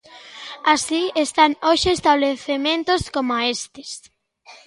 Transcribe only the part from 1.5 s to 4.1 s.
hoxe establecementos coma estes.